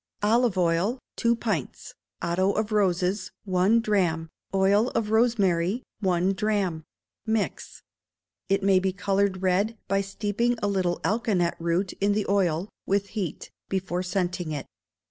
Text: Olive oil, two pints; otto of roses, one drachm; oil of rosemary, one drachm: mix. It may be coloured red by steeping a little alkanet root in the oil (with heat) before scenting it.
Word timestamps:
Olive 0.23 0.57
oil, 0.57 0.97
two 1.15 1.35
pints; 1.35 1.93
otto 2.23 2.53
of 2.53 2.71
roses, 2.71 3.29
one 3.45 3.79
drachm; 3.81 4.29
oil 4.51 4.87
of 4.95 5.11
rosemary, 5.11 5.83
one 5.99 6.33
drachm: 6.33 6.83
mix. 7.27 7.83
It 8.49 8.63
may 8.63 8.79
be 8.79 8.93
coloured 8.93 9.43
red 9.43 9.77
by 9.87 10.01
steeping 10.01 10.57
a 10.59 10.67
little 10.67 10.99
alkanet 11.03 11.53
root 11.59 11.93
in 12.01 12.13
the 12.13 12.25
oil 12.27 12.67
(with 12.87 13.09
heat) 13.09 13.51
before 13.69 14.01
scenting 14.01 14.49
it. 14.49 14.65